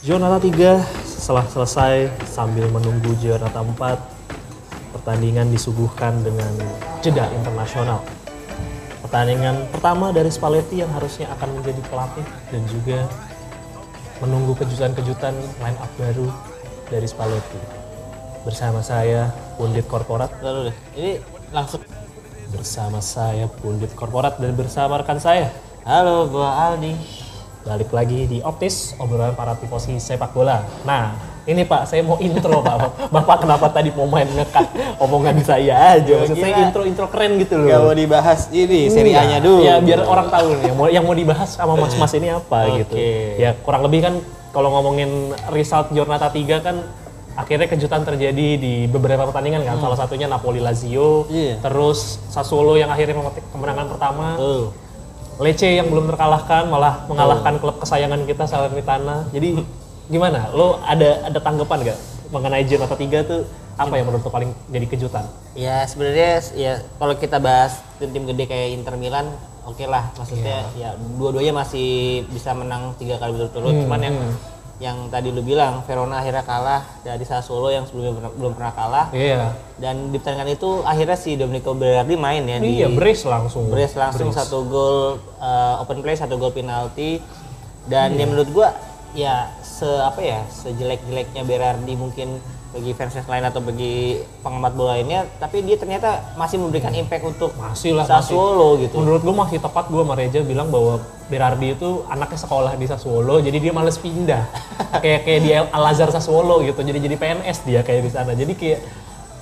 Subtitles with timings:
[0.00, 6.48] Giornata 3 setelah selesai sambil menunggu Giornata 4 pertandingan disuguhkan dengan
[7.04, 8.00] jeda internasional.
[9.04, 13.04] Pertandingan pertama dari Spalletti yang harusnya akan menjadi pelatih dan juga
[14.24, 16.32] menunggu kejutan-kejutan line up baru
[16.88, 17.60] dari Spalletti.
[18.48, 19.28] Bersama saya
[19.60, 21.12] Pundit Korporat Lalu deh, ini
[21.52, 21.84] langsung.
[22.50, 25.52] bersama saya Pundit Korporat dan bersama rekan saya
[25.84, 27.29] Halo, gua Aldi.
[27.60, 30.64] Balik lagi di Optis obrolan para tifosi sepak bola.
[30.82, 32.76] Nah ini Pak saya mau intro Pak.
[33.14, 36.14] Bapak kenapa tadi mau main ngekat omongan saya aja?
[36.20, 37.68] Maksud saya kira- intro intro keren gitu loh.
[37.68, 39.60] Gak mau dibahas ini seri A-nya dulu.
[39.60, 42.58] Ya biar orang tahu nih yang mau, yang mau dibahas sama Mas Mas ini apa
[42.66, 42.76] Oke.
[42.80, 42.94] gitu.
[43.36, 44.14] Ya kurang lebih kan
[44.50, 45.10] kalau ngomongin
[45.48, 46.76] result Giornata 3 kan
[47.30, 49.76] akhirnya kejutan terjadi di beberapa pertandingan kan.
[49.78, 51.32] Salah satunya Napoli Lazio, Hmm.
[51.32, 51.54] Iya.
[51.60, 54.26] terus Sassuolo yang akhirnya memetik kemenangan pertama.
[54.34, 54.64] Tuh.
[55.40, 59.24] Lecce yang belum terkalahkan malah mengalahkan klub kesayangan kita Salernitana.
[59.32, 59.56] Jadi
[60.12, 60.52] gimana?
[60.52, 63.48] Lo ada ada tanggapan gak mengenai Giornata 3 tuh
[63.80, 65.24] apa yang menurut lo paling jadi kejutan?
[65.56, 69.32] Ya sebenarnya ya kalau kita bahas tim-tim gede kayak Inter Milan,
[69.64, 70.12] oke lah.
[70.20, 73.80] Maksudnya ya dua-duanya masih bisa menang tiga kali berturut-turut.
[73.80, 74.16] Cuman yang
[74.80, 79.06] yang tadi lu bilang Verona akhirnya kalah dari Sassuolo yang sebelumnya pernah- belum pernah kalah.
[79.12, 79.52] Iya.
[79.76, 83.68] Dan di pertandingan itu akhirnya si Domenico Berardi main ya di Iya, brace langsung.
[83.68, 84.96] brace langsung satu gol
[85.36, 87.20] uh, open play satu gol penalti
[87.84, 88.68] dan yang menurut gua
[89.12, 92.40] ya se apa ya sejelek-jeleknya Berardi mungkin
[92.70, 97.24] bagi fans fans lain atau bagi pengamat bola lainnya tapi dia ternyata masih memberikan impact
[97.26, 98.30] untuk Masih lah, masih.
[98.30, 102.72] Sassuolo gitu Menurut gue masih tepat gue sama Reja bilang bahwa Berardi itu anaknya sekolah
[102.74, 104.50] di Sassuolo, jadi dia males pindah.
[105.02, 108.34] kayak kayak di Al Azhar Sassuolo gitu, jadi jadi PNS dia kayak di sana.
[108.34, 108.78] Jadi kayak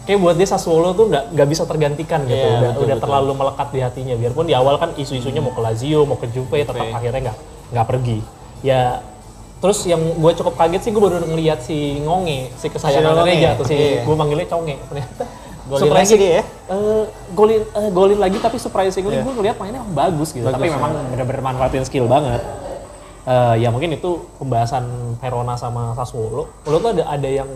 [0.05, 3.05] kayak buat dia Sassuolo tuh nggak nggak bisa tergantikan gitu, Iya, udah, betul, udah betul.
[3.09, 4.15] terlalu melekat di hatinya.
[4.21, 7.39] Biarpun di awal kan isu-isunya mau ke Lazio, mau ke Juve, tetap akhirnya nggak
[7.73, 8.19] nggak pergi.
[8.61, 9.01] Ya
[9.59, 13.49] terus yang gue cukup kaget sih gue baru ngeliat si Ngonge, si kesayangan Ngonge, Reja
[13.59, 14.07] tuh si iya.
[14.07, 15.25] gue manggilnya Conge ternyata.
[15.69, 16.45] Golin lagi dia ya?
[16.73, 17.05] Eh,
[17.37, 21.85] golin eh, golin lagi tapi surprisingly gue ngeliat mainnya bagus gitu tapi memang benar-benar manfaatin
[21.85, 22.41] skill banget.
[23.29, 24.89] Eh, ya mungkin itu pembahasan
[25.21, 26.49] Verona sama Sassuolo.
[26.65, 27.51] Lo tuh ada ada yang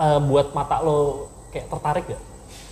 [0.00, 2.22] eh, buat mata lo kayak tertarik gak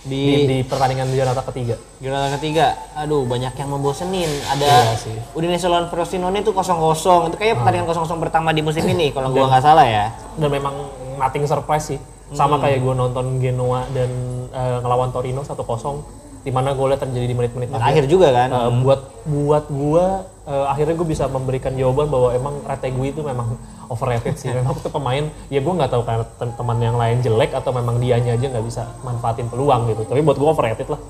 [0.05, 4.29] di, Di- di pertandingan di Giornata ketiga Giornata ketiga, aduh banyak yang membosenin.
[4.45, 5.17] Ada Iya sih.
[5.33, 7.33] Udinese lawan Frosinone itu kosong-kosong.
[7.33, 10.13] Itu kayak pertandingan kosong-kosong pertama di musim ini kalau gua nggak salah ya.
[10.37, 10.75] dan memang
[11.17, 11.99] nothing surprise sih
[12.35, 14.09] sama kayak gue nonton Genoa dan
[14.49, 18.49] eh, ngelawan Torino 1-0 di mana golnya terjadi di menit-menit akhir Akhir juga kan.
[18.53, 20.05] Uh, buat buat gua
[20.45, 23.57] uh, akhirnya gue bisa memberikan jawaban bahwa emang Retegui itu memang
[23.89, 24.49] overrated sih.
[24.49, 28.01] Memang itu pemain ya gue nggak tahu karena tem- teman yang lain jelek atau memang
[28.01, 30.05] dianya aja nggak bisa manfaatin peluang gitu.
[30.05, 31.01] Tapi buat gue overrated lah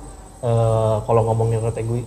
[0.44, 2.04] uh, kalau ngomongin Retegui.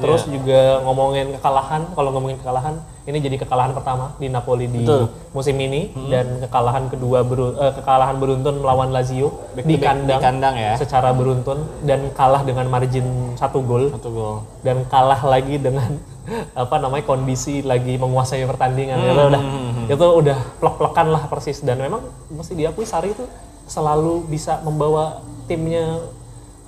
[0.00, 5.10] Terus juga ngomongin kekalahan, kalau ngomongin kekalahan, ini jadi kekalahan pertama di Napoli di Betul.
[5.34, 10.24] musim ini dan kekalahan kedua beru- eh, kekalahan beruntun melawan Lazio di back kandang, di
[10.24, 10.72] kandang ya.
[10.78, 13.90] secara beruntun dan kalah dengan margin satu gol.
[13.90, 14.36] Satu gol.
[14.62, 15.98] dan kalah lagi dengan
[16.62, 19.02] apa namanya kondisi lagi menguasai pertandingan.
[19.02, 19.42] Hmm, itu udah
[19.90, 21.58] itu udah plek-plekan lah persis.
[21.66, 23.26] Dan memang mesti diakui Sari itu
[23.66, 25.18] selalu bisa membawa
[25.50, 25.98] timnya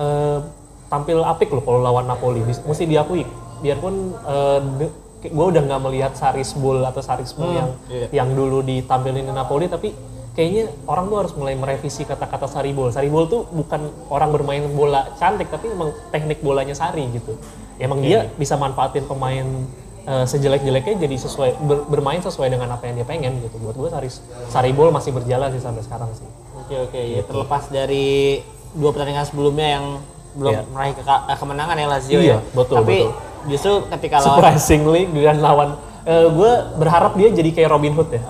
[0.03, 0.39] eh,
[0.94, 3.27] tampil apik loh kalau lawan Napoli mesti diakui
[3.66, 4.15] biarpun
[5.25, 7.71] gue udah nggak melihat Sarisbul atau Sarisbul yang
[8.15, 9.91] yang dulu ditampilin di Napoli tapi
[10.34, 12.91] kayaknya orang tuh harus mulai merevisi kata-kata Saribol.
[12.91, 17.38] Saribol tuh bukan orang bermain bola cantik tapi emang teknik bolanya Sari gitu.
[17.78, 19.47] Emang dia bisa manfaatin pemain
[20.05, 23.56] eh, sejelek-jeleknya jadi sesuai ber- bermain sesuai dengan apa yang dia pengen gitu.
[23.62, 24.11] Buat gue Sari
[24.50, 26.26] Saribol masih berjalan sih sampai sekarang sih.
[26.66, 28.43] Oke oke ya terlepas dari
[28.75, 29.87] dua pertandingan sebelumnya yang
[30.34, 30.62] belum Iya.
[30.69, 32.39] meraih keka- eh, kemenangan ya Lazio Iya, ya.
[32.50, 33.12] betul, Tapi betul.
[33.47, 35.71] justru ketika lawan Surprisingly dengan lawan
[36.05, 38.22] gue berharap dia jadi kayak Robin Hood ya.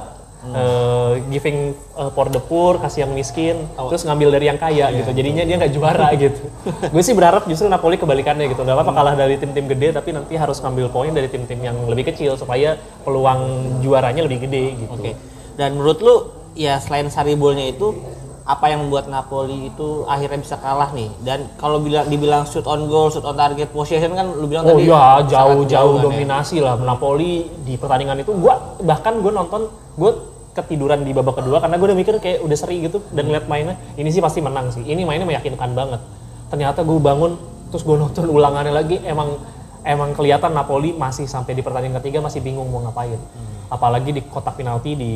[0.45, 5.11] Eh, giving eh, for the poor, kasih yang miskin, terus ngambil dari yang kaya gitu.
[5.11, 6.37] Jadinya dia nggak juara gitu.
[6.85, 8.61] gue sih berharap justru Napoli kebalikannya gitu.
[8.61, 12.07] Gak apa-apa kalah dari tim-tim gede, tapi nanti harus ngambil poin dari tim-tim yang lebih
[12.07, 13.41] kecil supaya peluang
[13.81, 14.93] juaranya lebih gede gitu.
[14.93, 15.17] Oke.
[15.57, 16.15] Dan menurut lu
[16.53, 17.97] ya selain Saribolnya itu
[18.45, 21.09] apa yang membuat Napoli itu akhirnya bisa kalah nih?
[21.25, 24.77] Dan kalau bilang dibilang shoot on goal, shoot on target possession kan lu bilang Oh
[24.77, 26.05] tadi iya, sangat jauh-jauh kan ya?
[26.05, 28.37] dominasi lah Napoli di pertandingan itu.
[28.37, 30.11] Gua bahkan gue nonton, gue
[30.53, 33.81] ketiduran di babak kedua karena gue udah mikir kayak udah seri gitu dan ngeliat mainnya,
[33.97, 34.85] ini sih pasti menang sih.
[34.85, 36.05] Ini mainnya meyakinkan banget.
[36.53, 37.41] Ternyata gue bangun,
[37.73, 39.41] terus gue nonton ulangannya lagi, emang
[39.85, 43.21] emang kelihatan Napoli masih sampai di pertandingan ketiga masih bingung mau ngapain.
[43.69, 45.13] Apalagi di kotak penalti di,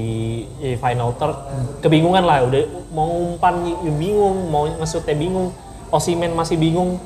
[0.61, 1.37] di final third,
[1.81, 2.45] kebingungan lah.
[2.45, 5.51] Udah mau umpan y- bingung, mau ngesutnya bingung,
[5.89, 7.01] Osimen masih bingung.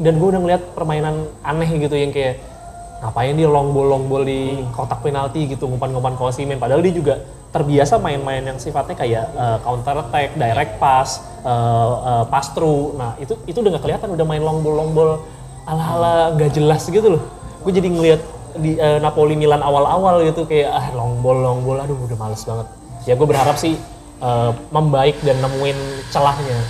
[0.00, 2.40] Dan gue udah ngeliat permainan aneh gitu yang kayak
[3.02, 6.94] ngapain dia long ball long ball di kotak penalti gitu ngumpan-ngumpan ke Osimhen padahal dia
[6.94, 7.18] juga
[7.50, 12.96] terbiasa main-main yang sifatnya kayak uh, counter attack, direct pass, uh, uh, pass through.
[12.96, 15.20] Nah itu itu udah nggak kelihatan, udah main long ball long ball
[15.64, 17.22] ala-ala nggak jelas gitu loh.
[17.62, 18.20] Gue jadi ngelihat
[18.58, 22.42] di uh, Napoli Milan awal-awal gitu kayak ah long ball long ball, aduh udah males
[22.42, 22.66] banget.
[23.08, 23.78] Ya gue berharap sih
[24.20, 25.78] uh, membaik dan nemuin
[26.10, 26.60] celahnya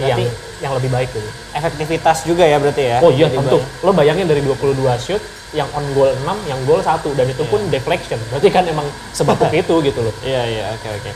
[0.00, 0.24] yang Berarti
[0.64, 1.28] yang lebih baik gitu.
[1.52, 2.96] Efektivitas juga ya berarti ya.
[3.04, 3.60] Oh iya tentu.
[3.84, 5.20] Lo bayangin dari 22 shoot,
[5.52, 8.16] yang on goal 6, yang goal 1 dan itu pun deflection.
[8.32, 10.14] Berarti kan emang sebatuk itu gitu loh.
[10.24, 11.10] Iya iya oke oke.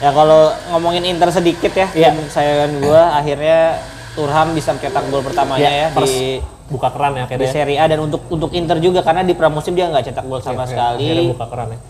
[0.00, 2.16] Ya kalau ngomongin Inter sedikit ya, Iya.
[2.16, 3.78] tim sayangan gua akhirnya
[4.16, 7.50] Turham bisa mencetak gol pertamanya ya, pers- di buka keran ya di akhirnya.
[7.50, 10.64] Serie A dan untuk untuk Inter juga karena di pramusim dia nggak cetak gol sama
[10.64, 11.80] Iya, sekali Akhirnya buka keran ya.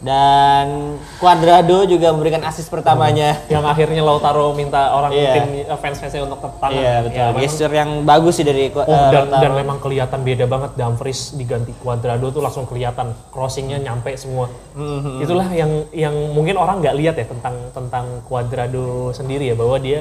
[0.00, 3.36] dan Cuadrado juga memberikan assist pertamanya.
[3.46, 5.32] Yang akhirnya Lautaro minta orang Iya.
[5.36, 6.72] tim eh, fans-fansnya untuk tepuk tangan.
[6.72, 7.20] Iya betul.
[7.20, 9.42] Ya, Gesture yang bagus sih dari Oh, eh, dan, Lautaro.
[9.44, 14.48] dan memang kelihatan beda banget Dumfries diganti Cuadrado tuh langsung kelihatan crossingnya nyampe semua.
[14.72, 15.20] Mhm.
[15.20, 20.00] Itulah yang yang mungkin orang nggak lihat ya tentang tentang Cuadrado sendiri ya bahwa dia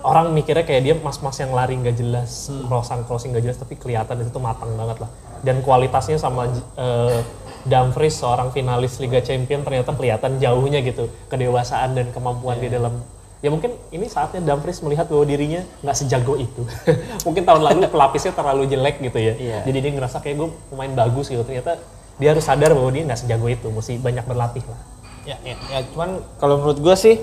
[0.00, 2.66] orang mikirnya kayak dia mas-mas yang lari nggak jelas, Hmm.
[2.66, 5.10] crossing crossing nggak jelas tapi kelihatan itu tuh matang banget lah.
[5.40, 7.20] Dan kualitasnya sama eh,
[7.62, 12.64] Dumfries seorang finalis Liga Champion ternyata kelihatan jauhnya gitu kedewasaan dan kemampuan Iya.
[12.64, 12.94] di dalam
[13.38, 16.62] ya mungkin ini saatnya Dumfries melihat bahwa dirinya nggak sejago itu.
[17.26, 19.34] mungkin tahun lalu pelapisnya terlalu jelek gitu ya.
[19.34, 19.58] Iya.
[19.62, 21.42] Jadi dia ngerasa kayak gue pemain bagus gitu.
[21.42, 21.78] Ternyata
[22.18, 24.80] dia harus sadar bahwa dia nggak sejago itu, mesti banyak berlatih lah.
[25.22, 27.20] Ya, ya, ya, cuman kalau menurut gua sih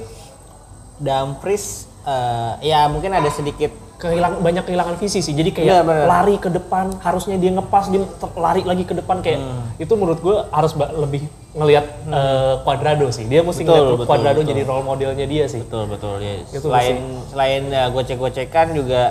[0.95, 5.31] Dumfries eh, ya mungkin ada sedikit Kehilang, banyak kehilangan visi sih.
[5.31, 6.03] Jadi Iya, kayak bener.
[6.03, 8.03] lari ke depan, harusnya dia ngepas, dia
[8.35, 9.71] lari lagi ke depan kayak Hmm.
[9.79, 11.23] itu menurut gue harus lebih
[11.55, 13.23] ngelihat eh, Cuadrado sih.
[13.23, 14.51] Dia mesti Betul, ngeliat betul, Cuadrado betul.
[14.51, 15.63] jadi role modelnya dia sih.
[15.63, 16.43] betul betul ya.
[16.43, 16.95] Itu selain
[17.31, 19.01] selain ya, gocek-gocekan juga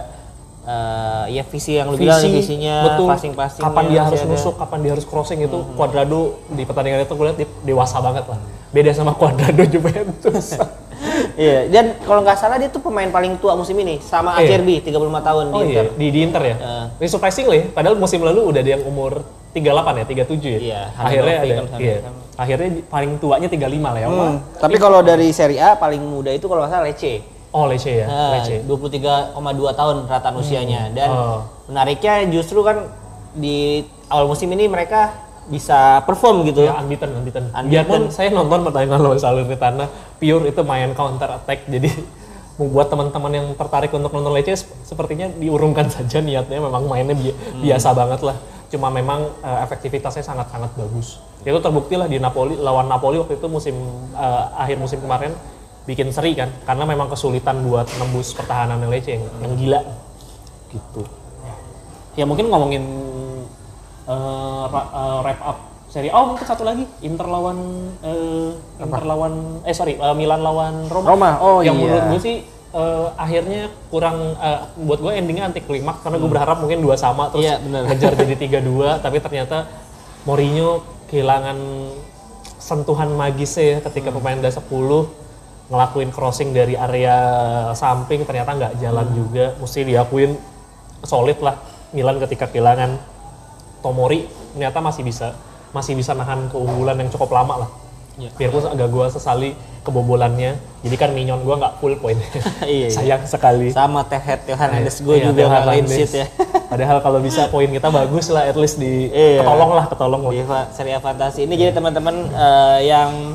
[0.65, 3.09] eh, ya visi yang lu bilang Visi, visinya betul.
[3.09, 5.77] passing-passing Kapan dia harus nusuk, kapan dia harus crossing itu Hmm.
[5.77, 8.37] Cuadrado di pertandingan itu gue lihat dewasa banget lah.
[8.69, 10.61] Beda sama Cuadrado Juventus.
[11.35, 14.55] Iya, dan kalau nggak salah dia tuh pemain paling tua musim ini sama Iya.
[14.55, 15.85] Acerbi 35 tahun di Oh Inter.
[15.85, 16.57] iya, di, di Inter ya?
[16.57, 16.85] Heeh.
[16.97, 19.63] Ini surprisingly, padahal musim lalu udah ada yang umur 38
[19.95, 20.59] ya, 37 ya?
[20.61, 21.97] Iya, akhirnya ada, kan sama- iya.
[22.01, 22.19] sama.
[22.35, 24.09] Akhirnya di- paling tuanya 35 lah ya.
[24.09, 27.15] Hmm, Tapi kalau dari Serie A paling muda itu kalau nggak salah Lecce.
[27.51, 28.67] Oh Lecce ya, Nah, Lecce.
[28.67, 29.31] 23,2
[29.73, 31.39] tahun rata usianya dan Oh.
[31.67, 32.91] menariknya justru kan
[33.33, 36.65] di awal musim ini mereka bisa perform gitu.
[36.65, 37.49] Ya, unbeaten, unbeaten.
[37.49, 37.69] Unbeaten.
[37.69, 39.87] Biarpun saya nonton pertandingan lawan Salernitana,
[40.17, 41.91] pure itu main counter attack, jadi
[42.59, 47.35] membuat teman-teman yang tertarik untuk nonton Lecce sep- sepertinya diurungkan saja niatnya memang mainnya bi-
[47.35, 47.61] Hmm.
[47.61, 48.37] biasa banget lah.
[48.71, 51.19] Cuma memang eh, efektivitasnya sangat-sangat bagus.
[51.43, 53.75] Itu terbukti lah di Napoli lawan Napoli waktu itu musim
[54.13, 55.35] eh, akhir musim kemarin
[55.85, 59.81] bikin seri kan karena memang kesulitan buat nembus pertahanan Lecce yang, yang gila
[60.71, 61.03] gitu.
[62.15, 62.83] Ya mungkin ngomongin
[64.67, 66.09] ra- eh, wrap up seri.
[66.09, 67.59] Oh mungkin satu lagi Inter lawan
[68.01, 71.07] eh, Inter lawan eh sorry eh, Milan lawan Roma.
[71.07, 71.83] Roma, oh yang iya.
[71.83, 72.37] menurut gue sih
[72.73, 77.29] eh, akhirnya kurang eh, buat gue endingnya anti klimaks karena gue berharap mungkin dua sama
[77.29, 77.65] terus Hmm.
[77.65, 79.71] Iya, ngejar jadi 3-2 tapi ternyata
[80.25, 81.57] Mourinho kehilangan
[82.57, 84.19] sentuhan magisnya ya ketika Hmm.
[84.19, 85.25] pemain udah 10
[85.65, 87.17] ngelakuin crossing dari area
[87.73, 89.17] samping ternyata nggak jalan Hmm.
[89.17, 90.37] juga mesti diakuin
[91.03, 91.57] solid lah
[91.91, 92.97] Milan ketika kehilangan
[93.85, 95.37] Tomori ternyata masih bisa
[95.71, 97.71] masih bisa nahan keunggulan yang cukup lama lah
[98.15, 98.31] Iya.
[98.33, 102.15] biarpun agak gua sesali kebobolannya jadi kan minyon gua nggak full point
[102.63, 102.89] Iya, iya.
[102.89, 106.27] sayang sekali Sama Tehet Hernandez gue Iya, juga nggak clean sheet ya.
[106.71, 109.43] padahal kalau bisa poin kita bagus lah at least di Iya.
[109.43, 113.35] ketolong lah ketolong lah di fa- Serie A Fantasi ini jadi teman-teman eh, yang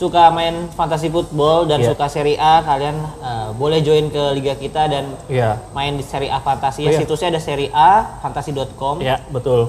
[0.00, 1.92] suka main fantasi football dan Iya.
[1.92, 6.32] suka Serie A kalian eh, boleh join ke liga kita dan iya main di Serie
[6.32, 7.00] A Fantasi Oh, ya iya.
[7.04, 9.68] situsnya ada Serie A fantasi.com ya betul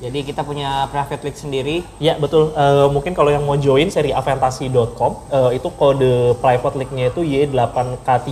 [0.00, 2.50] jadi kita punya private league sendiri Ya betul.
[2.52, 8.26] Eh, mungkin kalau yang mau join seri avantasi.com eh, itu kode private league-nya itu Y8K3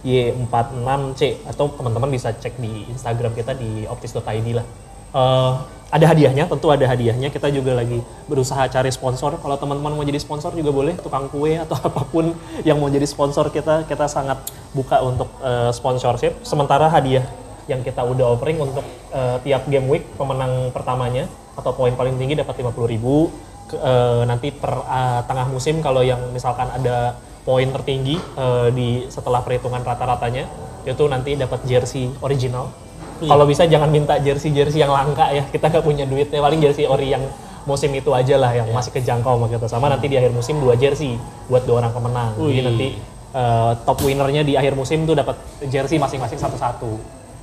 [0.00, 4.66] Y46C atau teman-teman bisa cek di Instagram kita di optis.id lah.
[5.10, 5.52] Eh,
[5.90, 7.28] ada hadiahnya, tentu ada hadiahnya.
[7.34, 7.98] Kita juga lagi
[8.30, 9.36] berusaha cari sponsor.
[9.42, 12.32] Kalau teman-teman mau jadi sponsor juga boleh, tukang kue atau apa pun
[12.62, 14.38] yang mau jadi sponsor kita, kita sangat
[14.70, 16.38] buka untuk eh, sponsorship.
[16.46, 17.26] Sementara hadiah
[17.66, 21.26] yang kita udah offering untuk eh, tiap game week pemenang pertamanya
[21.58, 23.28] atau poin paling tinggi dapat 50.000 ribu
[24.26, 27.14] nanti per eh, tengah musim kalau yang misalkan ada
[27.46, 30.46] poin tertinggi eh, di setelah perhitungan rata-ratanya
[30.88, 32.72] itu nanti dapat jersey original
[33.28, 36.88] kalau bisa jangan minta jersey jersey yang langka ya kita nggak punya duitnya paling jersey
[36.88, 37.24] ori yang
[37.68, 40.74] musim itu aja lah yang masih kejangkau sama kita sama nanti di akhir musim dua
[40.80, 42.64] jersey buat dua orang pemenang jadi Wih.
[42.64, 42.88] nanti
[43.36, 45.36] eh, top winernya di akhir musim tuh dapat
[45.68, 46.96] jersey masing-masing satu-satu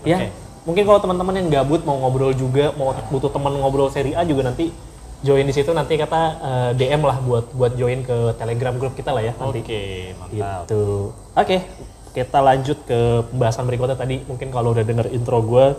[0.05, 0.27] ya Oke.
[0.65, 4.49] mungkin kalau teman-teman yang gabut mau ngobrol juga mau butuh teman ngobrol seri A juga
[4.49, 4.73] nanti
[5.25, 9.09] join di situ nanti kata eh, DM lah buat buat join ke Telegram grup kita
[9.09, 9.65] lah ya nanti.
[9.65, 9.81] Oke,
[10.13, 10.69] mantap.
[10.69, 10.83] Gitu.
[11.33, 11.57] Oke,
[12.17, 14.25] kita lanjut ke pembahasan berikutnya tadi.
[14.25, 15.77] Mungkin kalau udah denger intro gue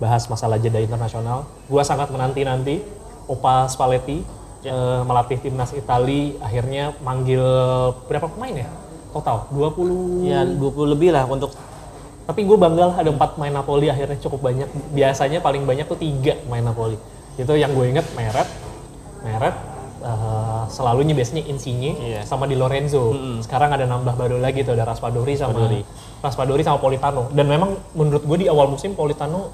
[0.00, 2.80] bahas masalah jeda internasional, gue sangat menanti-nanti
[3.28, 4.24] Opa Spalletti
[4.64, 7.44] eh, melatih timnas Itali akhirnya manggil
[8.08, 8.68] berapa pemain ya?
[9.12, 11.52] Total 20 Ya 20 lebih lah untuk
[12.24, 14.64] tapi gue bangga lah ada empat main Napoli akhirnya cukup banyak.
[14.96, 16.96] Biasanya paling banyak tuh tiga main Napoli.
[17.36, 18.48] Itu yang gue inget Meret,
[19.20, 19.52] Meret,
[20.68, 22.20] selalunya biasanya Insigne Iya.
[22.24, 23.12] sama Di Lorenzo.
[23.40, 25.68] Sekarang ada nambah baru lagi tuh ada Raspadori sama
[26.20, 27.28] Raspadori sama Politano.
[27.32, 29.52] Dan memang menurut gue di awal musim Politano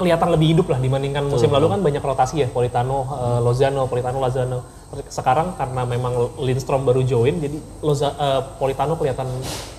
[0.00, 4.18] kelihatan lebih hidup lah dibandingkan musim lalu kan banyak rotasi ya Politano, eh, Lozano, Politano,
[4.18, 4.64] Lozano.
[5.08, 9.24] Sekarang karena memang Lindstrom baru join jadi Loza, eh, Politano kelihatan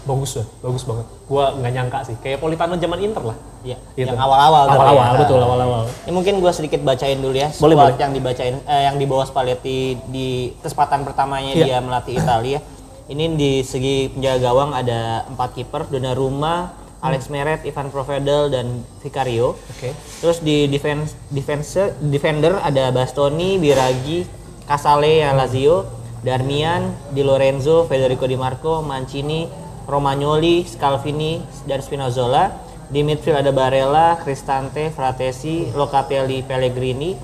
[0.04, 1.06] bagus lah, bagus banget.
[1.26, 3.38] Gua nggak nyangka sih, kayak Politano zaman Inter lah.
[3.64, 4.12] ya, Gitu.
[4.12, 5.20] yang awal-awal tuh Awal-awal, ya.
[5.24, 5.84] betul awal-awal.
[6.04, 7.96] Ini mungkin gue sedikit bacain dulu ya Boleh, boleh.
[7.96, 10.28] yang dibacain eh, yang dibawa Spalletti di
[10.60, 11.64] kesempatan pertamanya Iya.
[11.64, 12.60] dia melatih Italia.
[13.06, 18.68] Ini di segi penjaga gawang ada empat kiper, Donnarumma, Alex Meret, Ivan Provedel dan
[19.00, 19.56] Vicario.
[19.70, 19.96] Oke.
[20.20, 24.28] Terus di defense defense defender ada Bastoni, Biragi,
[24.64, 25.86] Casale yang Lazio,
[26.24, 29.44] Darmian, Di Lorenzo, Federico Di Marco, Mancini,
[29.84, 32.72] Romagnoli, Scalvini dan Spinazzola.
[32.88, 37.16] Di midfield ada Barella, Cristante, Fratesi, Locatelli, Pellegrini,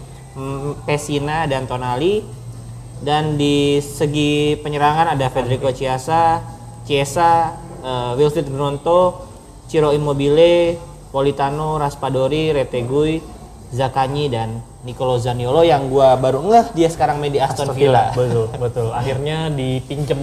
[0.83, 2.19] Pessina dan Tonali.
[2.99, 6.43] Dan di segi penyerangan ada Federico Chiesa,
[6.83, 9.23] Chiesa, eh, Wilfried Gnonto,
[9.71, 10.75] Ciro Immobile,
[11.07, 13.23] Politano, Raspadori, Retegui,
[13.71, 18.15] Zakanyi dan Nicolo Zaniolo yang gua baru ngeh dia sekarang main di Aston, Villa.
[18.15, 18.87] betul, betul.
[18.95, 20.21] Akhirnya dipinjem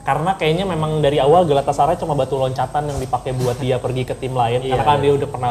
[0.00, 4.14] karena kayaknya memang dari awal Galatasaray cuma batu loncatan yang dipakai buat dia pergi ke
[4.14, 5.50] tim lain karena kan dia udah pernah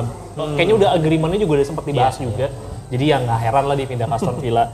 [0.55, 2.48] kayaknya udah agreementnya juga udah sempat dibahas juga
[2.88, 4.65] jadi ya nggak heran lah dia pindah ke Aston Villa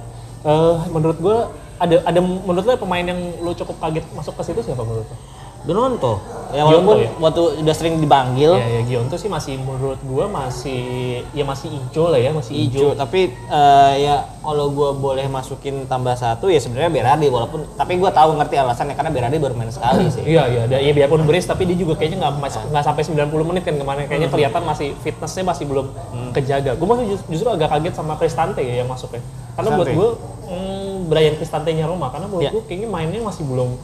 [0.42, 1.38] Eh, menurut gue
[1.78, 5.18] ada ada menurut lo pemain yang lo cukup kaget masuk ke situ siapa menurut lo?
[5.64, 6.14] Dononto.
[6.52, 7.10] Ya Gionto walaupun ya?
[7.16, 10.84] waktu udah sering dipanggil Ya, ya Gionto sih masih menurut gue masih
[11.32, 12.92] ya masih hijau lah ya masih hijau.
[12.92, 18.12] tapi eh, ya kalau gua boleh masukin tambah satu ya sebenarnya Berardi walaupun tapi gua
[18.12, 20.28] tahu ngerti alasannya karena Berardi baru main sekali sih.
[20.28, 22.34] Iya iya, ya biarpun brace tapi dia juga kayaknya nggak
[22.68, 25.88] nggak sampai 90 menit kan kemarin kayaknya kelihatan masih fitnessnya masih belum
[26.32, 26.76] kejaga.
[26.76, 29.24] Gue masih just- justru agak kaget sama Cristante ya yang masuk ya.
[29.54, 29.96] Karena buat Cristante.
[29.96, 30.10] gue
[30.50, 32.52] hmm, Brian Cristante-nya Roma karena menurut Ya.
[32.52, 33.80] gue kayaknya mainnya masih belum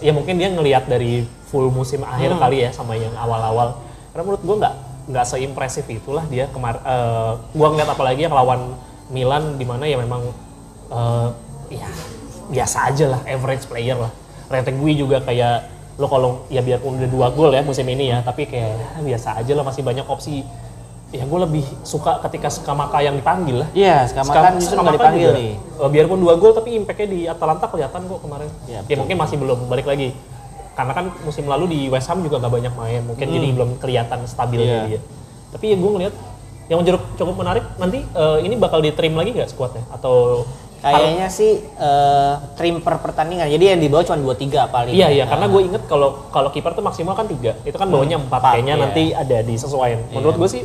[0.00, 3.82] ya mungkin dia ngelihat dari full musim akhir kali ya sama yang awal-awal.
[4.14, 4.74] Karena menurut gue nggak
[5.10, 8.78] nggak seimpresif itulah dia kemar eh, gua ngeliat apalagi yang lawan
[9.10, 10.30] Milan di mana ya memang
[10.94, 11.28] eh,
[11.74, 11.88] ya
[12.52, 14.12] biasa aja lah average player lah
[14.52, 18.48] Retegui juga kayak lo kalau ya biarpun udah dua gol ya musim ini ya tapi
[18.48, 20.44] kayak ya, biasa aja lah masih banyak opsi
[21.12, 24.96] ya gue lebih suka ketika Skamaka yang dipanggil lah Iya, sekarang kan justru nggak Skamaka
[24.96, 25.52] dipanggil juga, nih.
[25.84, 29.36] eh, biarpun dua gol tapi impactnya di Atalanta kelihatan kok kemarin Ya, ya, mungkin masih
[29.36, 30.16] belum balik lagi
[30.72, 34.24] karena kan musim lalu di West Ham juga nggak banyak main mungkin jadi belum kelihatan
[34.24, 34.88] stabilnya Hmm.
[34.88, 34.98] Iya.
[34.98, 35.00] dia
[35.52, 36.14] tapi ya gue ngeliat
[36.72, 40.48] yang cukup cukup menarik nanti eh, ini bakal di trim lagi nggak squadnya atau
[40.82, 43.46] Kayaknya sih eh, trim per pertandingan.
[43.46, 44.90] Jadi yang di bawah cuma 2 3 paling.
[44.90, 48.18] Iya iya karena gue inget kalau kalau kiper tuh maksimal kan tiga itu kan bawahnya
[48.18, 48.82] empat empat, kayaknya iya.
[48.82, 50.10] nanti ada disesuaikan.
[50.10, 50.62] Menurut gue sih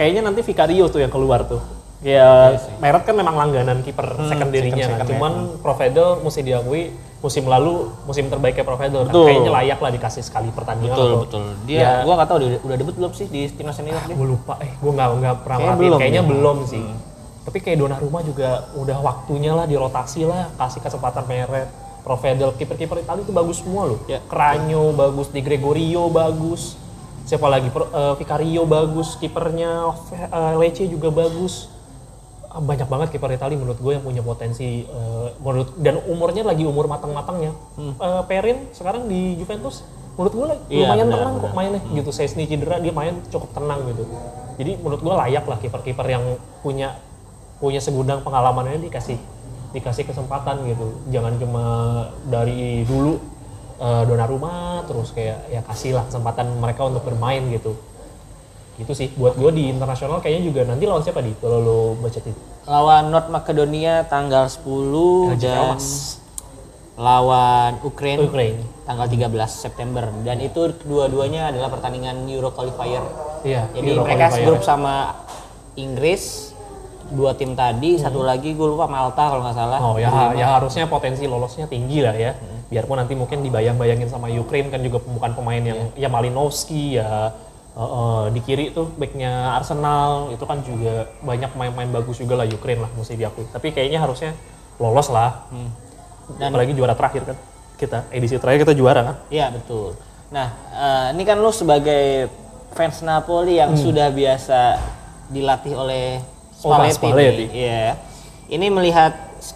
[0.00, 1.60] kayaknya nanti Vicario tuh yang keluar tuh.
[2.00, 5.04] Ya Meret kan memang langganan kiper secondary-nya second- kan.
[5.04, 6.82] second, Cuman Provedel mesti diakui
[7.20, 9.12] musim lalu musim terbaiknya Provedel kan.
[9.12, 11.42] Kayaknya layak lah dikasih sekali pertandingan Betul, atau- betul.
[11.44, 11.52] Ya.
[11.68, 14.16] Dia gua nggak tahu dia udah debut belum sih di timnas senior dia.
[14.16, 15.80] gue lupa eh gue nggak nggak pernah merhatiin.
[15.84, 16.30] belum kayaknya ya.
[16.32, 16.84] belum sih
[17.40, 21.68] tapi kayak Donnarumma juga udah waktunya lah dirotasi lah kasih kesempatan Meret
[22.00, 24.24] Provedel kiper-kiper Italia itu bagus semua loh Ya.
[24.24, 26.79] Cranyo bagus Di Gregorio bagus
[27.24, 27.68] siapa lagi?
[27.70, 31.68] Eh, Vicario bagus kipernya eh, Lecce juga bagus.
[32.50, 36.66] Ah, banyak banget kiper Italia menurut gue yang punya potensi eh, menurut dan umurnya lagi
[36.66, 37.54] umur matang-matangnya.
[37.78, 39.86] Eh, Perin sekarang di Juventus
[40.18, 40.66] menurut gue Hmm.
[40.68, 41.80] Iya, lumayan tenang kok mainnya.
[41.94, 44.04] Gitu Sesni cedera dia main cukup tenang gitu.
[44.58, 46.24] Jadi menurut gue layak lah kiper-kiper yang
[46.60, 46.98] punya
[47.62, 49.16] punya segudang pengalamannya dikasih
[49.70, 51.06] dikasih kesempatan gitu.
[51.14, 51.64] Jangan cuma
[52.26, 53.22] dari dulu
[53.80, 57.74] eh, Donnarumma terus kayak ya kasih lah kesempatan mereka untuk bermain gitu
[58.80, 62.16] gitu sih buat gue di internasional kayaknya juga nanti lawan siapa di kalau lo baca
[62.16, 62.32] itu
[62.64, 66.16] Lawan North Makedonia tanggal 10 Raja dan Elmas.
[66.96, 73.04] lawan Ukraine Ukraine tanggal 13 September dan itu kedua-duanya adalah pertandingan Euro Qualifier.
[73.44, 74.46] iya Jadi Euro mereka qualifier.
[74.48, 75.24] grup sama
[75.76, 76.52] Inggris
[77.10, 79.78] dua tim tadi, satu lagi gue lupa Malta kalau nggak salah.
[79.82, 82.38] Oh ya, ya harusnya potensi lolosnya tinggi lah ya.
[82.70, 87.34] Biarpun nanti mungkin dibayang-bayangin sama Ukraine kan juga bukan pemain yang ya Malinowski ya
[87.70, 92.44] Eh, eh, di kiri tuh backnya Arsenal itu kan juga banyak main-main bagus juga lah
[92.44, 93.46] Ukraine lah mesti diakui.
[93.46, 94.34] Tapi kayaknya harusnya
[94.76, 95.46] lolos lah.
[96.34, 97.36] Dan- Apalagi juara terakhir kan
[97.78, 99.16] kita edisi terakhir kita juara kan.
[99.30, 99.94] Iya betul.
[100.28, 102.26] Nah eh, ini kan lu sebagai
[102.74, 103.80] fans Napoli yang Hmm.
[103.80, 104.60] sudah biasa
[105.30, 106.18] dilatih oleh
[106.60, 106.94] Oh, Spalletti.
[106.98, 107.44] Spalletti.
[107.46, 107.50] nih.
[107.54, 107.86] Iya.
[108.50, 109.12] Ini melihat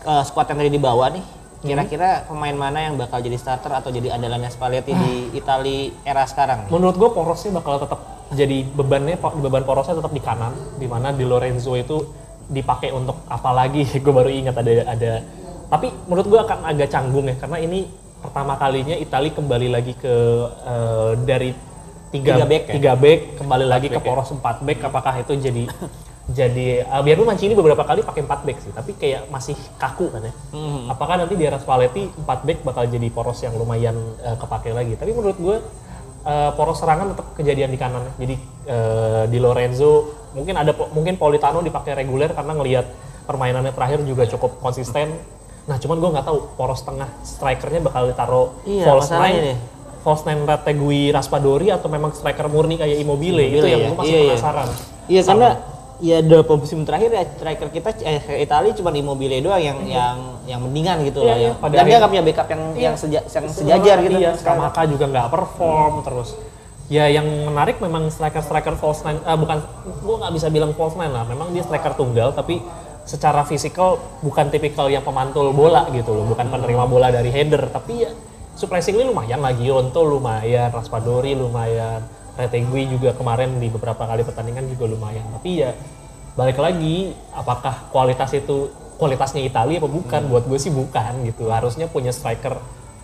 [0.07, 1.25] eh, squad yang tadi dibawa nih.
[1.65, 5.33] Kira-kira pemain mana yang bakal jadi starter atau jadi andalannya Spalletti di Ah.
[5.35, 6.69] Italia era sekarang?
[6.69, 6.71] nih?
[6.71, 11.25] Menurut gue porosnya bakal tetap jadi bebannya beban porosnya tetap di kanan, di mana di
[11.25, 12.05] Lorenzo itu
[12.47, 13.81] dipakai untuk apa lagi?
[14.05, 15.13] gue baru ingat ada ada.
[15.67, 17.89] Tapi menurut gue akan agak canggung ya karena ini
[18.21, 20.15] pertama kalinya Italia kembali lagi ke
[20.63, 21.51] eh, dari
[22.11, 22.73] tiga, Tiga back ya?
[22.77, 24.09] tiga back kembali lagi ke back ya?
[24.13, 24.79] poros empat back.
[24.85, 25.65] Apakah itu jadi
[26.25, 30.25] jadi uh, biarpun Mancini beberapa kali pakai empat back sih, tapi kayak masih kaku kan
[30.25, 30.33] ya.
[30.57, 30.89] Hmm.
[30.89, 33.93] Apakah nanti di era Spalletti 4 back bakal jadi poros yang lumayan
[34.25, 34.97] uh, kepake lagi?
[34.97, 35.57] Tapi menurut gue
[36.25, 38.09] uh, poros serangan tetap kejadian di kanan.
[38.09, 38.13] ya.
[38.25, 38.35] Jadi
[38.73, 39.93] uh, di Lorenzo
[40.33, 42.87] mungkin ada mungkin Politano dipakai reguler karena ngelihat
[43.29, 45.13] permainannya terakhir juga cukup konsisten.
[45.65, 49.57] Nah, cuman gue nggak tahu poros tengah strikernya bakal ditaruh Iya, false nine, nih.
[50.01, 53.89] false nine Retegui Raspadori atau memang striker murni kayak Immobile, itu Immobile yang ya?
[53.89, 54.29] gue masih Iya, iya.
[54.33, 54.69] penasaran.
[55.05, 55.29] Iya Sama.
[55.29, 55.49] karena
[56.05, 60.61] ya dalam musim terakhir ya striker kita eh Italia cuma Immobile doang yang yang yang
[60.61, 61.51] mendingan gitu Iya, loh iya.
[61.57, 64.17] Pada dan dia akhir- nggak punya backup yang yang, seja, yang sejajar gitu.
[64.21, 66.37] Iya, Skamaka juga nggak perform terus.
[66.93, 69.57] Ya yang menarik memang striker-striker false nine, ah, bukan,
[70.05, 71.25] gua nggak bisa bilang false nine lah.
[71.25, 72.61] Memang dia striker tunggal, tapi
[73.09, 77.73] secara fisikal bukan tipikal yang pemantul bola gitu loh, bukan penerima bola dari header.
[77.73, 78.13] Tapi ya
[78.53, 82.05] surprisingly lumayan lah, Gionto lumayan, Raspadori lumayan,
[82.35, 85.23] Retegui juga kemarin di beberapa kali pertandingan juga lumayan.
[85.33, 85.71] Tapi ya
[86.35, 90.23] balik lagi, apakah kualitas itu kualitasnya Italia apa bukan?
[90.27, 91.47] Buat gue sih bukan gitu.
[91.47, 92.59] Harusnya punya striker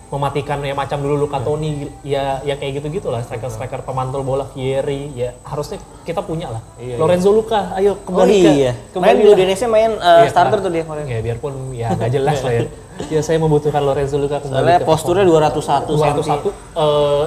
[0.09, 4.43] mematikan ya macam dulu Luka Toni ya ya kayak gitu gitulah striker striker pemantul bola
[4.45, 6.59] Fieri ya harusnya kita punya lah
[6.99, 8.71] Lorenzo Luka ayo Oh kembali ke- iya.
[8.91, 9.35] Kembali di lah.
[9.39, 11.03] Indonesia main eh, Iya, starter nah, tuh dia kemarin.
[11.07, 12.61] ya biarpun ya nggak jelas lah ya
[13.15, 16.11] ya saya membutuhkan Lorenzo Luka kembali Soalnya ke posturnya 201 cm.
[16.19, 16.43] 201
[16.75, 17.23] eh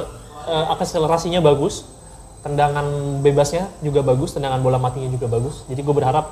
[0.49, 1.88] eh, akselerasinya bagus
[2.45, 2.85] tendangan
[3.25, 5.64] bebasnya juga bagus tendangan bola matinya juga bagus.
[5.64, 6.29] Jadi gue berharap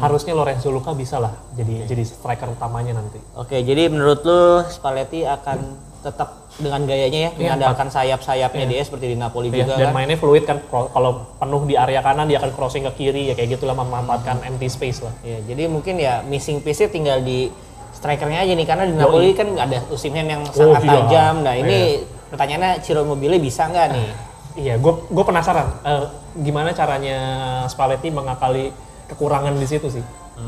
[0.00, 3.20] harusnya Lorenzo Luka bisa lah jadi jadi striker utamanya nanti.
[3.36, 9.16] Oke, jadi menurut lu Spalletti akan tetap dengan gayanya ya, mengandalkan sayap-sayapnya dia seperti di
[9.16, 9.94] Napoli Iya, juga dan kan.
[9.94, 13.60] mainnya fluid kan kalau penuh di area kanan dia akan crossing ke kiri ya kayak
[13.60, 15.14] gitulah memanfaatkan empty space lah.
[15.22, 17.52] Ya, jadi mungkin ya missing piece-nya tinggal di
[17.92, 20.90] strikernya aja nih karena di Napoli kan ada Osimhen yang sangat iya.
[21.06, 21.34] tajam.
[21.46, 24.08] Nah, ini pertanyaannya Ciro Immobile bisa nggak nih?
[24.52, 25.68] iya gue gue penasaran.
[25.84, 26.04] Eh,
[26.40, 27.18] gimana caranya
[27.68, 28.72] Spalletti mengakali
[29.08, 30.04] kekurangan di situ sih?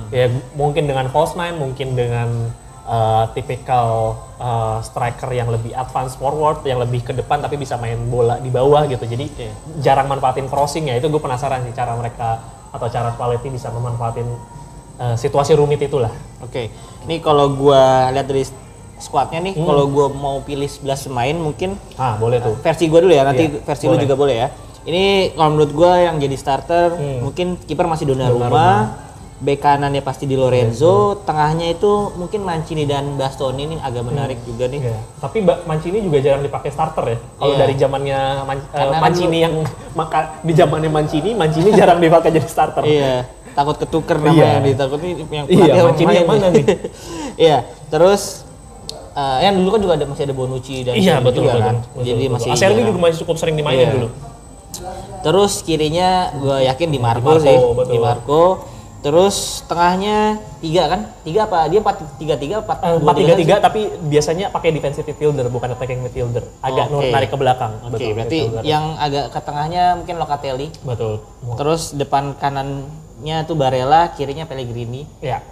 [0.09, 2.53] Ya gu- mungkin dengan false nine mungkin dengan
[2.85, 7.97] eh, tipikal eh, striker yang lebih advance forward yang lebih ke depan tapi bisa main
[8.09, 9.05] bola di bawah gitu.
[9.05, 9.25] Jadi
[9.81, 10.97] jarang manfaatin crossing ya.
[10.97, 12.40] Itu gue penasaran sih cara mereka
[12.75, 14.29] atau cara Spalletti bisa memanfaatin
[15.01, 16.12] eh, situasi rumit itulah.
[16.44, 16.68] Oke,
[17.09, 18.44] ini kalau gua lihat dari
[18.96, 23.12] squadnya nih, kalau gua mau pilih 11 pemain mungkin ah boleh tuh versi gua dulu
[23.12, 24.02] ya, nanti Iya, versi lu boleh.
[24.02, 24.48] juga boleh ya.
[24.85, 29.00] Ini kalau menurut gua yang jadi starter mungkin kiper masih Donnarumma,
[29.37, 34.68] bek kanannya pasti di Lorenzo, tengahnya itu mungkin Mancini dan Bastoni ini agak menarik juga
[34.68, 34.85] nih.
[34.85, 35.00] Iya.
[35.18, 37.18] Tapi Mancini juga jarang dipakai starter ya.
[37.35, 37.61] Kalau Iya.
[37.61, 39.54] dari zamannya Man- eh, Karena kan Mancini yang
[39.98, 42.85] maka di zamannya Mancini, Mancini jarang dipakai jadi starter.
[42.85, 44.24] Iya, takut ketuker Iya.
[44.24, 46.64] namanya ditakut ini yang Iya, pelatih Mancini yang mana nih?
[47.40, 47.57] Iya,
[47.88, 48.43] terus
[49.14, 51.62] eh, yang dulu kan juga ada masih ada Bonucci dan Iya betul juga betul.
[51.62, 51.77] kan.
[51.81, 52.35] betul, Jadi betul.
[52.35, 52.88] masih Acerbi jarang.
[52.88, 53.94] juga masih cukup sering dimainin Iya.
[53.94, 54.09] dulu.
[55.22, 57.90] Terus kirinya gue yakin di Marco, Marco, sih, betul.
[57.90, 58.42] di Marco.
[59.00, 60.16] Terus tengahnya
[60.59, 61.00] tiga kan?
[61.20, 61.68] Tiga apa?
[61.68, 65.44] Dia empat tiga tiga empat Eh, dua, Empat tiga tiga tapi biasanya pakai defensive midfielder
[65.46, 66.40] bukan attacking midfielder.
[66.59, 67.12] Agak Oke.
[67.12, 67.72] narik ke belakang.
[67.83, 68.62] Oke, Betul, berarti midfielder.
[68.64, 70.68] yang agak ke tengahnya mungkin Locatelli.
[70.83, 71.20] betul.
[71.55, 75.05] Terus depan kanannya tuh Barella, kirinya Pellegrini.
[75.20, 75.44] Ya,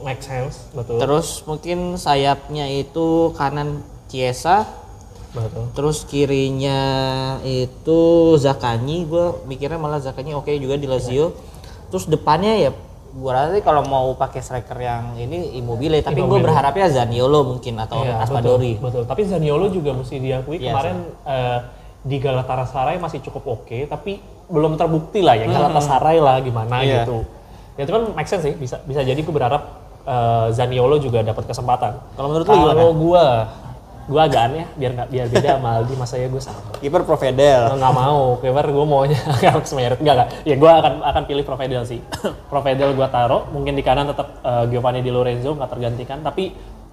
[0.00, 0.64] make sense.
[0.72, 0.96] Betul.
[0.96, 4.64] Terus mungkin sayapnya itu kanan Chiesa,
[5.32, 5.64] betul.
[5.76, 6.80] terus kirinya
[7.44, 8.00] itu
[8.40, 9.04] Zakani.
[9.04, 11.36] Gue mikirnya malah Zakani oke juga di Lazio.
[11.92, 12.70] Terus depannya ya
[13.12, 17.76] gue rasa sih kalau mau pakai striker yang ini Immobile, tapi gue berharapnya Zaniolo mungkin
[17.76, 18.80] atau Iya, Raspadori.
[18.80, 19.02] Betul, betul.
[19.04, 20.96] Tapi Zaniolo juga mesti diakui Iya, kemarin
[21.28, 21.58] eh,
[22.02, 24.16] di Galatasaray masih cukup oke, tapi
[24.48, 27.04] belum terbukti lah ya Galatasaray lah gimana Iya.
[27.04, 27.28] gitu.
[27.76, 31.44] Ya itu kan make sense sih, bisa bisa jadi gue berharap eh, Zaniolo juga dapat
[31.44, 31.92] kesempatan.
[32.14, 32.74] Kalau menurut lu gimana?
[32.74, 33.24] Kalau gue,
[34.02, 36.58] gue agak aneh biar nggak biar beda sama Aldi, masa ya gue sama.
[36.76, 37.62] Kiper Provedel.
[37.78, 39.20] nggak mau, kiper gue maunya
[39.54, 40.28] Alex Meret enggak enggak.
[40.42, 42.00] Ya gue akan akan pilih Provedel sih.
[42.50, 46.18] Provedel gue taruh, mungkin di kanan tetap eh, Giovanni Di Lorenzo nggak tergantikan.
[46.20, 46.50] Tapi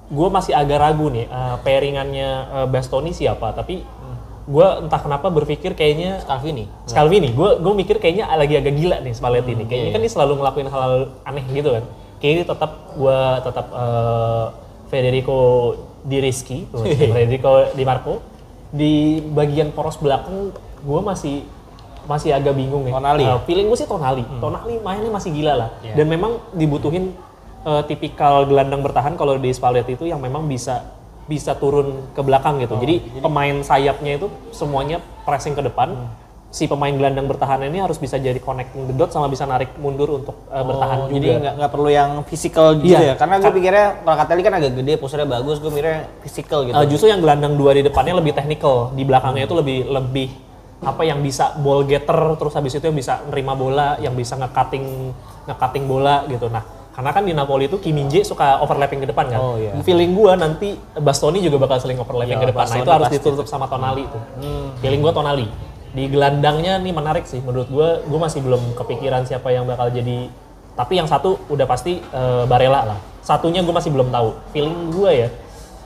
[0.10, 2.30] gue masih agak ragu nih eh, pairingannya
[2.62, 3.58] eh, Bastoni siapa.
[3.58, 3.82] Tapi
[4.50, 6.66] gue entah kenapa berpikir kayaknya Scalvini.
[6.90, 9.66] Scalvini, gue gue mikir kayaknya lagi agak gila nih Spalletti Hmm, nih.
[9.70, 9.94] Kayaknya iya.
[9.94, 11.84] kan dia selalu ngelakuin hal-hal aneh gitu kan.
[12.20, 14.46] Dia tetap gue tetap eh,
[14.92, 15.40] Federico
[16.04, 16.68] Di Rizky,
[17.16, 20.54] Federico Di Marco di bagian poros belakang
[20.86, 21.42] gue masih
[22.06, 22.94] masih agak bingung nih.
[22.94, 23.38] Tonali ya?
[23.38, 24.24] Eh, feeling gue sih Tonali.
[24.42, 25.70] Tonali mainnya masih gila lah.
[25.86, 25.94] Iya.
[26.02, 27.14] Dan memang dibutuhin
[27.66, 30.98] eh, tipikal gelandang bertahan kalau di Spalletti itu yang memang bisa
[31.30, 32.74] bisa turun ke belakang gitu.
[32.74, 34.98] Oh, jadi, pemain sayapnya itu semuanya
[35.30, 35.94] pressing ke depan.
[35.94, 36.10] Hmm.
[36.50, 40.18] Si pemain gelandang bertahan ini harus bisa jadi connecting the dot sama bisa narik mundur
[40.18, 41.14] untuk eh, bertahan Oh, juga.
[41.14, 43.00] Jadi nggak nggak perlu yang physical gitu Iya.
[43.00, 43.14] ya.
[43.14, 46.74] Karena gue pikirnya kalau Katelli kan agak gede, posturnya bagus, gue mikirnya physical gitu.
[46.74, 50.28] Eh, justru yang gelandang dua di depannya lebih technical, di belakangnya itu lebih lebih
[50.80, 55.14] apa yang bisa ball getter terus habis itu yang bisa nerima bola, yang bisa nge-cutting
[55.46, 56.50] nge-cutting bola gitu.
[56.50, 59.38] Nah, karena kan di Napoli itu Kim Min-jae suka overlapping ke depan kan.
[59.38, 59.78] Oh, iya.
[59.86, 62.66] Feeling gua nanti Bastoni juga bakal sering overlapping Iya, ke depan.
[62.66, 64.20] Nah, itu harus ditutup sama Tonali itu.
[64.82, 65.69] Feeling gua Tonali.
[65.90, 68.02] Di gelandangnya nih menarik sih menurut gua.
[68.06, 70.30] Gua masih belum kepikiran siapa yang bakal jadi
[70.80, 73.00] tapi yang satu udah pasti eh, Barella lah.
[73.20, 74.32] Satunya gue masih belum tahu.
[74.56, 75.30] Feeling gue ya,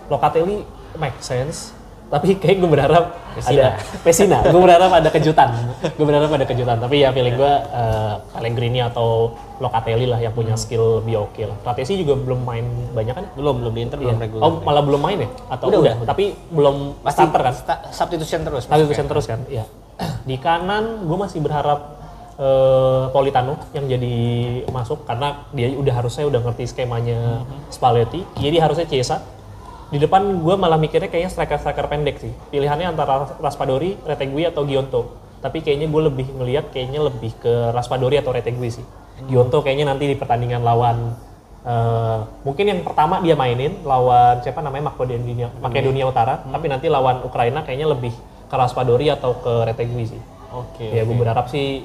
[0.06, 0.62] Locatelli
[1.02, 1.74] make sense.
[2.14, 4.46] Tapi kayak gue berharap ada Pesina.
[4.46, 5.50] gue berharap ada kejutan.
[5.98, 6.78] gue berharap ada kejutan.
[6.78, 11.58] Tapi ya feeling gue eh, Pellegrini atau Locatelli lah yang punya skill lebih oke lah.
[11.66, 13.26] Ratesi juga belum main banyak kan?
[13.34, 14.46] belum belum di Inter belum regular.
[14.46, 15.30] Oh malah belum main ya?
[15.50, 15.94] Atau Udah, udah?
[16.06, 16.08] udah.
[16.14, 17.54] Tapi belum starter kan?
[17.58, 18.70] Sta- substitution terus.
[18.70, 19.42] Substitution terus kan?
[19.50, 19.66] Iya.
[20.30, 22.00] Di kanan gue masih berharap
[22.38, 24.16] eh, Politano yang jadi
[24.70, 28.26] masuk karena dia udah harusnya udah ngerti skemanya Spalletti.
[28.38, 29.22] Jadi harusnya Chiesa.
[29.94, 32.34] Di depan gue malah mikirnya kayaknya striker-striker pendek sih.
[32.50, 35.14] Pilihannya antara Raspadori, Retegui atau Gionto.
[35.38, 38.86] Tapi kayaknya gue lebih ngelihat kayaknya lebih ke Raspadori atau Retegui sih.
[39.30, 41.14] Gionto kayaknya nanti di pertandingan lawan
[41.62, 47.22] eh, mungkin yang pertama dia mainin lawan siapa namanya Makedonia, Makedonia Utara, tapi nanti lawan
[47.22, 48.12] Ukraina kayaknya lebih
[48.56, 50.22] Raspadori atau ke Retegui sih.
[50.50, 50.86] Oke.
[50.88, 51.82] Ya gue berharap sih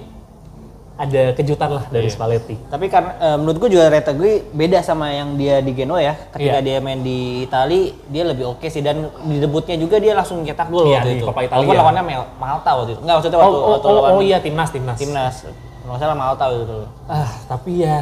[0.98, 2.58] ada kejutan lah dari Spalletti.
[2.66, 6.14] Tapi karena eh, menurut gue juga Retegui beda sama yang dia di Genoa ya.
[6.28, 6.66] Ketika Iya.
[6.66, 10.66] dia main di Itali, dia lebih oke sih dan di debutnya juga dia langsung cetak
[10.66, 11.24] gol Iya, waktu di itu.
[11.24, 11.62] Coppa Italia.
[11.62, 12.02] Walaupun lawannya
[12.36, 13.00] Malta waktu itu.
[13.00, 14.98] Enggak maksudnya Oh, waktu, oh, waktu oh, lawan oh iya timnas timnas.
[14.98, 15.34] timnas.
[15.46, 16.78] Kalau nggak salah Malta waktu itu.
[17.06, 17.96] Ah tapi ya,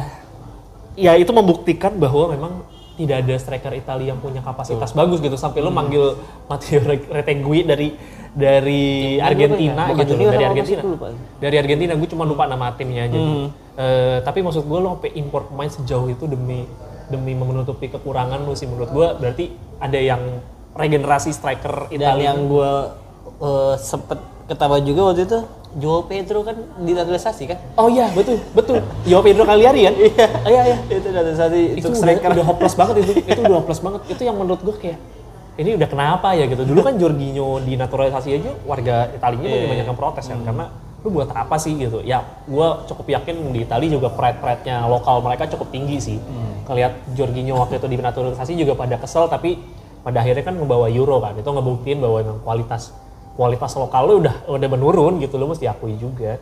[0.97, 2.51] ya itu membuktikan bahwa memang
[2.97, 5.69] tidak ada striker Italia yang punya kapasitas bagus gitu sampai Hmm.
[5.69, 6.05] lu manggil
[6.49, 6.81] Matteo
[7.13, 7.93] Retegui dari
[8.37, 10.45] dari Argentina Bukan gitu dari?
[10.45, 10.81] Argentina.
[10.85, 11.07] Lupa.
[11.41, 13.17] dari Argentina gue cuma lupa nama timnya aja.
[13.77, 16.69] Eh, tapi maksud gue lo sampai import pemain sejauh itu demi
[17.07, 19.45] demi menutupi kekurangan lu sih menurut gue berarti
[19.79, 20.21] ada yang
[20.73, 22.25] regenerasi striker Dan Italia.
[22.29, 22.71] yang gue
[23.39, 25.39] eh, sempet ketawa juga waktu itu,
[25.75, 27.57] Joao Pedro kan dinaturalisasi kan?
[27.75, 28.79] oh iya betul betul.
[29.03, 29.95] Yo Pedro Cagliari kan?
[30.07, 30.27] Iya.
[30.45, 30.77] Iya iya.
[30.87, 32.29] Itu naturalisasi itu untuk udah, striker.
[32.31, 33.11] udah hopeless banget itu.
[33.29, 34.01] Itu udah hopeless banget.
[34.07, 34.99] Itu yang menurut gue kayak
[35.57, 36.45] ini udah kenapa ya?
[36.45, 36.63] Gitu.
[36.63, 40.65] Dulu kan Jorginho dinaturalisasi aja warga Italinya Iya, lebih banyak yang protes kan karena
[41.01, 41.73] lu buat apa sih?
[41.73, 42.05] Gitu.
[42.05, 46.17] Ya gue cukup yakin di Itali juga pride pride nya lokal mereka cukup tinggi sih.
[46.69, 49.57] Kelihat Jorginho waktu itu dinaturalisasi juga pada kesel tapi
[50.05, 51.33] pada akhirnya kan ngebawa Euro kan.
[51.33, 52.93] Itu ngebuktiin bahwa memang kualitas
[53.33, 56.37] kualitas lokal lu udah udah menurun gitu lu mesti akui juga.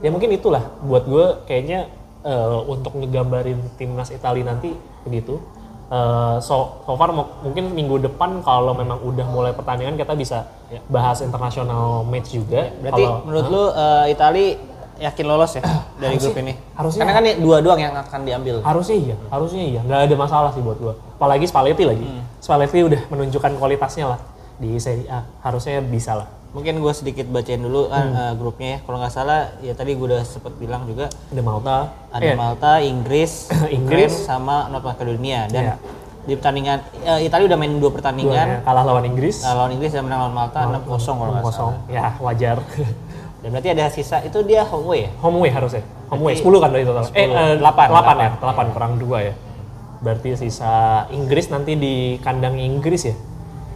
[0.00, 1.92] Ya mungkin itulah buat gue kayaknya
[2.24, 4.72] eh, untuk ngegambarin timnas Italia nanti
[5.04, 5.36] begitu
[5.88, 10.44] Eh, so, so far mungkin minggu depan kalau memang udah mulai pertandingan kita bisa
[10.84, 14.46] bahas internasional match juga Berarti Kalau- menurut lu eh, Itali
[14.98, 15.64] yakin lolos ya
[15.96, 16.52] dari grup ini?
[16.74, 17.00] harusnya.
[17.00, 18.60] Karena kan ini dua doang yang akan diambil.
[18.60, 22.22] harusnya iya harusnya iya nggak ada masalah sih buat gue apalagi Spalletti lagi Hmm.
[22.36, 24.20] Spalletti udah menunjukkan kualitasnya lah
[24.56, 28.78] di Serie A harusnya bisa lah Mungkin gue sedikit bacain dulu kan eh, grupnya ya.
[28.82, 31.76] Kalau nggak salah ya tadi gue udah sempet bilang juga ada Malta.
[32.10, 34.10] ada Eh, Malta, Inggris, Inggris.
[34.10, 35.46] Ukraine, sama North Macedonia.
[35.46, 35.78] Dan
[36.20, 38.46] di pertandingan eh, Italia udah main dua pertandingan.
[38.52, 39.40] dua- kalah lawan Inggris.
[39.40, 40.82] Nah, lawan Inggris dan menang lawan Malta 6-0
[41.14, 41.74] kalau nggak salah.
[41.86, 42.58] 0-0 ya wajar.
[43.38, 45.10] Dan berarti ada sisa itu dia home away ya?
[45.22, 45.86] home away harusnya.
[46.10, 47.04] Home Berarti 10 kan dari total.
[47.08, 47.30] Eh 10.
[47.30, 48.30] eh, 8 Delapan, 8 ya?
[48.34, 48.64] delapan.
[48.66, 49.34] 8 kurang 2 ya.
[49.98, 50.72] Berarti sisa
[51.08, 53.14] Inggris nanti di kandang Inggris ya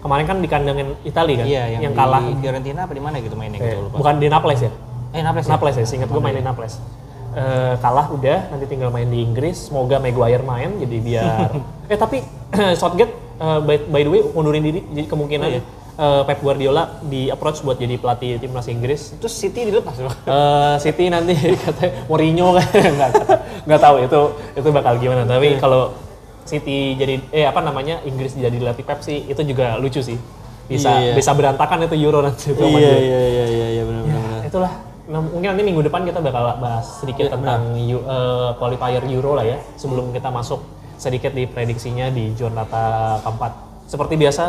[0.03, 2.23] kemarin kan di kandang Italia kan Iya, yang, yang di kalah.
[2.37, 3.97] Fiorentina apa di mana gitu mainnya eh, gitu lupa.
[3.97, 4.73] bukan di Naples ya?
[5.11, 5.51] Eh, Naples ya?
[5.51, 6.75] Naples ya seingat gue main di Naples.
[7.33, 9.71] Eh, kalah udah nanti tinggal main di Inggris.
[9.71, 11.49] Semoga Maguire main jadi biar
[11.89, 12.19] eh tapi
[12.77, 15.63] Southgate eh, by, by the way mundurin diri jadi kemungkinan Oh, iya.
[15.95, 19.15] eh, Pep Guardiola di approach buat jadi pelatih timnas Inggris.
[19.17, 20.13] Terus City dilepas loh.
[20.13, 22.67] Eh, City nanti katanya Mourinho kan.
[22.97, 23.11] Nggak
[23.63, 24.21] nggak tahu itu
[24.55, 25.23] itu bakal gimana.
[25.23, 25.95] Tapi kalau
[26.45, 30.19] City jadi eh apa namanya Inggris jadi latih Pep sih itu juga lucu sih.
[30.67, 31.15] Bisa Iya, iya.
[31.15, 34.41] bisa berantakan itu Euro nanti itu iya iya iya iya iya benar benar.
[34.47, 34.73] itulah.
[35.03, 39.45] Nah, mungkin nanti minggu depan kita bakal bahas sedikit tentang Eu- eh, qualifier Euro lah
[39.45, 40.63] ya sebelum kita masuk
[40.97, 43.53] sedikit di prediksinya di Jornata keempat.
[43.91, 44.45] Seperti biasa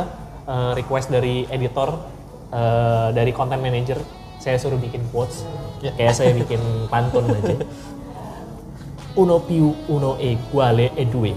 [0.45, 1.89] eh, request dari editor
[2.49, 3.97] eh, dari content manager
[4.38, 5.43] saya suruh bikin quotes.
[5.82, 5.91] Ya.
[5.93, 7.60] kayak saya bikin pantun aja.
[9.13, 11.34] Uno più uno e uguale e due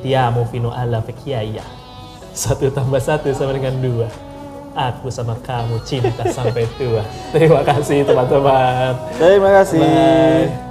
[0.00, 1.62] ti amo fino alla vecchiaia
[2.32, 4.08] satu tambah satu sama dengan dua
[4.74, 9.82] aku sama kamu cinta sampai tua terima kasih teman-teman Terima kasih.
[9.82, 10.69] Bye.